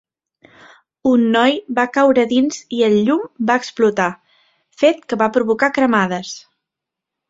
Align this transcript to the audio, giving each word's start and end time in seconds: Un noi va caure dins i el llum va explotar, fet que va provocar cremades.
Un 1.09 1.25
noi 1.35 1.53
va 1.81 1.85
caure 1.99 2.25
dins 2.33 2.59
i 2.79 2.83
el 2.89 2.97
llum 3.11 3.23
va 3.53 3.61
explotar, 3.63 4.11
fet 4.85 5.09
que 5.11 5.25
va 5.25 5.33
provocar 5.41 5.75
cremades. 5.81 6.39